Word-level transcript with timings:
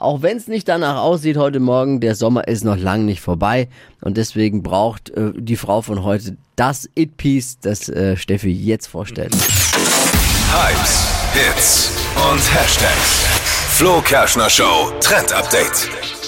auch 0.00 0.22
wenn 0.22 0.38
es 0.38 0.48
nicht 0.48 0.66
danach 0.66 0.96
aussieht 1.02 1.36
heute 1.36 1.60
Morgen, 1.60 2.00
der 2.00 2.14
Sommer 2.14 2.48
ist 2.48 2.64
noch 2.64 2.76
lang 2.76 3.04
nicht 3.04 3.20
vorbei 3.20 3.68
und 4.00 4.16
deswegen 4.16 4.62
braucht 4.62 5.10
äh, 5.10 5.32
die 5.36 5.56
Frau 5.56 5.82
von 5.82 6.02
heute 6.02 6.36
das 6.56 6.88
It-Piece, 6.94 7.60
das 7.60 7.88
äh, 7.88 8.16
Steffi 8.16 8.50
jetzt 8.50 8.86
vorstellt. 8.88 9.34
Hypes, 10.52 11.06
Hits 11.34 11.92
und 12.32 12.54
Hashtags. 12.54 13.26
Flo 13.76 14.00
Kerschner 14.00 14.50
Show 14.50 14.90
Trend 15.00 15.32
Update. 15.32 16.19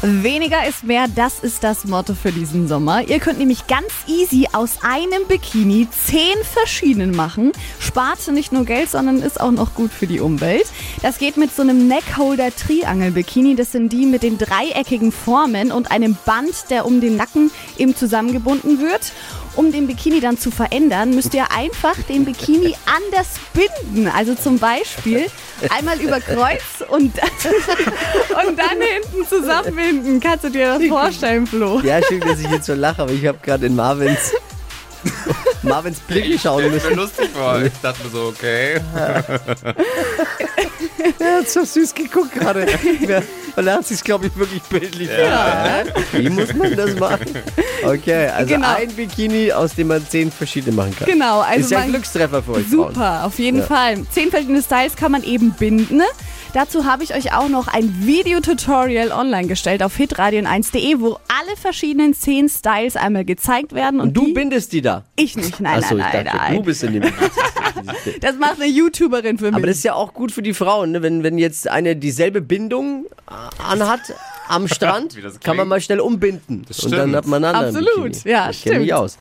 Weniger 0.00 0.66
ist 0.66 0.84
mehr, 0.84 1.06
das 1.14 1.40
ist 1.40 1.62
das 1.62 1.84
Motto 1.84 2.14
für 2.14 2.32
diesen 2.32 2.66
Sommer. 2.66 3.08
Ihr 3.08 3.20
könnt 3.20 3.38
nämlich 3.38 3.66
ganz 3.66 3.90
easy 4.06 4.48
aus 4.52 4.78
einem 4.82 5.26
Bikini 5.28 5.86
zehn 5.90 6.36
verschiedenen 6.42 7.14
machen. 7.14 7.52
Spart 7.78 8.26
nicht 8.28 8.52
nur 8.52 8.64
Geld, 8.64 8.90
sondern 8.90 9.22
ist 9.22 9.40
auch 9.40 9.50
noch 9.50 9.74
gut 9.74 9.92
für 9.92 10.06
die 10.06 10.20
Umwelt. 10.20 10.66
Das 11.02 11.18
geht 11.18 11.36
mit 11.36 11.54
so 11.54 11.62
einem 11.62 11.88
Neckholder 11.88 12.54
Triangel 12.54 13.12
Bikini. 13.12 13.54
Das 13.54 13.72
sind 13.72 13.92
die 13.92 14.06
mit 14.06 14.22
den 14.22 14.38
dreieckigen 14.38 15.12
Formen 15.12 15.72
und 15.72 15.90
einem 15.90 16.16
Band, 16.24 16.70
der 16.70 16.86
um 16.86 17.00
den 17.00 17.16
Nacken 17.16 17.50
eben 17.78 17.94
zusammengebunden 17.94 18.80
wird. 18.80 19.12
Um 19.54 19.70
den 19.70 19.86
Bikini 19.86 20.20
dann 20.20 20.38
zu 20.38 20.50
verändern, 20.50 21.10
müsst 21.10 21.34
ihr 21.34 21.52
einfach 21.52 21.96
den 22.08 22.24
Bikini 22.24 22.74
anders 22.86 23.28
binden. 23.52 24.08
Also 24.08 24.34
zum 24.34 24.58
Beispiel 24.58 25.26
einmal 25.68 26.00
über 26.00 26.20
Kreuz 26.20 26.62
und, 26.88 27.12
hinten 29.30 29.44
zusammenbinden. 29.46 30.20
Kannst 30.20 30.44
du 30.44 30.50
dir 30.50 30.78
das 30.78 30.86
vorstellen, 30.88 31.46
Flo? 31.46 31.80
Ja, 31.80 32.00
schön, 32.02 32.20
dass 32.20 32.38
ich 32.40 32.50
jetzt 32.50 32.66
so 32.66 32.74
lache, 32.74 33.02
aber 33.02 33.12
ich 33.12 33.26
habe 33.26 33.38
gerade 33.42 33.66
in 33.66 33.74
Marvins 33.76 34.32
Marvins 35.62 35.98
Blick 36.00 36.38
schauen 36.40 36.64
Ich 36.66 36.70
müssen. 36.72 36.88
bin 36.90 36.98
lustig 36.98 37.28
war. 37.36 37.62
Ich 37.62 37.72
dachte 37.82 38.04
mir 38.04 38.10
so, 38.10 38.22
okay. 38.28 38.80
Er 41.18 41.38
hat 41.38 41.48
so 41.48 41.64
süß 41.64 41.94
geguckt 41.94 42.32
gerade. 42.32 42.66
Und 43.56 43.66
er 43.66 43.74
hat 43.74 43.86
sich, 43.86 44.02
glaube 44.02 44.26
ich, 44.26 44.36
wirklich 44.36 44.62
bildlich 44.62 45.08
ja. 45.10 45.82
Wie 46.12 46.28
muss 46.28 46.52
man 46.54 46.76
das 46.76 46.94
machen? 46.96 47.26
Okay, 47.84 48.26
also 48.28 48.54
Genau. 48.54 48.74
ein 48.76 48.88
Bikini, 48.92 49.52
aus 49.52 49.74
dem 49.74 49.88
man 49.88 50.06
zehn 50.08 50.30
verschiedene 50.30 50.74
machen 50.76 50.94
kann. 50.96 51.06
Genau, 51.08 51.40
also 51.40 51.60
ist 51.60 51.70
ja 51.70 51.78
ein 51.80 51.90
Glückstreffer 51.90 52.42
für 52.42 52.52
euch 52.52 52.66
Frauen. 52.66 52.94
Super, 52.94 53.24
auf 53.24 53.38
jeden 53.38 53.58
Ja. 53.60 53.64
Fall. 53.66 54.04
Zehn 54.10 54.30
verschiedene 54.30 54.62
Styles 54.62 54.94
kann 54.96 55.12
man 55.12 55.22
eben 55.24 55.52
binden. 55.52 56.02
Dazu 56.54 56.84
habe 56.84 57.02
ich 57.02 57.14
euch 57.14 57.32
auch 57.34 57.48
noch 57.48 57.66
ein 57.68 58.04
Videotutorial 58.06 59.10
online 59.10 59.48
gestellt 59.48 59.82
auf 59.82 59.96
hitradion1.de, 59.96 61.00
wo 61.00 61.12
alle 61.28 61.56
verschiedenen 61.56 62.12
zehn 62.12 62.46
Styles 62.50 62.94
einmal 62.94 63.24
gezeigt 63.24 63.72
werden. 63.72 64.00
Und, 64.00 64.08
Und 64.08 64.16
du 64.18 64.26
die, 64.26 64.32
bindest 64.34 64.72
die 64.74 64.82
da? 64.82 65.04
Ich 65.16 65.34
nicht, 65.34 65.60
nein, 65.60 65.78
Achso, 65.82 65.94
nein, 65.94 66.06
ich 66.08 66.12
nein, 66.14 66.24
dachte, 66.26 66.38
nein. 66.38 66.56
du 66.56 66.62
bist 66.62 66.82
in 66.84 66.92
dem. 66.94 67.02
Das 68.20 68.36
macht 68.36 68.60
eine 68.60 68.66
YouTuberin 68.70 69.38
für 69.38 69.46
mich. 69.46 69.54
Aber 69.54 69.66
das 69.66 69.78
ist 69.78 69.82
ja 69.84 69.94
auch 69.94 70.12
gut 70.14 70.30
für 70.30 70.42
die 70.42 70.52
Frauen, 70.54 70.92
ne? 70.92 71.02
wenn, 71.02 71.22
wenn 71.24 71.36
jetzt 71.38 71.66
eine 71.68 71.96
dieselbe 71.96 72.40
Bindung 72.40 73.06
äh, 73.28 73.62
anhat 73.62 74.00
am 74.46 74.68
Strand, 74.72 75.16
Wie 75.16 75.22
das 75.22 75.40
kann 75.40 75.56
man 75.56 75.66
mal 75.66 75.80
schnell 75.80 75.98
umbinden. 75.98 76.64
Das 76.68 76.78
Und 76.80 76.92
dann 76.92 77.00
stimmt. 77.00 77.16
hat 77.16 77.26
man 77.26 77.44
einen 77.44 77.56
anderen 77.56 77.76
Absolut, 77.86 78.12
Bikini. 78.12 78.32
ja, 78.34 78.50
ich 78.50 78.62
kenn 78.62 78.78
mich 78.78 78.88
stimmt. 78.88 79.00
aus. 79.00 79.10